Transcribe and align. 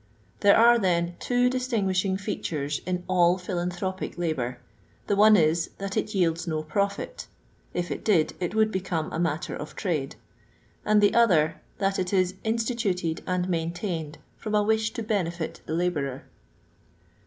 There 0.39 0.59
ore, 0.59 0.79
then, 0.79 1.15
two 1.19 1.47
distingiiislniij 1.47 2.19
fentores 2.19 2.81
in 2.87 3.03
all 3.07 3.37
philanUiropic 3.37 4.17
labour— 4.17 4.57
^the 5.07 5.15
one 5.15 5.37
is, 5.37 5.69
that 5.77 5.95
it 5.95 6.15
yields 6.15 6.47
no 6.47 6.63
profit 6.63 7.27
(if 7.75 7.91
it 7.91 8.03
did 8.03 8.33
it 8.39 8.55
would 8.55 8.71
become 8.71 9.13
a 9.13 9.19
matter 9.19 9.55
of 9.55 9.75
trade), 9.75 10.15
and 10.83 11.01
the 11.01 11.13
other, 11.13 11.61
that 11.77 11.99
it 11.99 12.11
is 12.13 12.33
in 12.43 12.55
stituted 12.57 13.19
and 13.27 13.47
maintained 13.47 14.17
from 14.37 14.55
a 14.55 14.63
wish 14.63 14.89
to 14.93 15.03
benefit 15.03 15.61
the 15.67 15.73
hibourer. 15.73 16.23